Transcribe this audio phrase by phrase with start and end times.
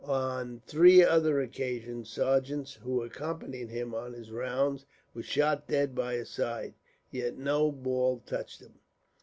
[0.05, 6.15] On three other occasions sergeants, who accompanied him on his rounds, were shot dead by
[6.15, 6.73] his side.
[7.11, 8.79] Yet no ball touched him.